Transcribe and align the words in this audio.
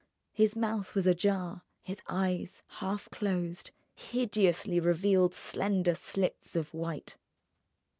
His 0.31 0.55
mouth 0.55 0.95
was 0.95 1.05
ajar; 1.05 1.61
his 1.83 2.01
eyes, 2.09 2.63
half 2.79 3.07
closed, 3.11 3.69
hideously 3.93 4.79
revealed 4.79 5.35
slender 5.35 5.93
slits 5.93 6.55
of 6.55 6.73
white. 6.73 7.17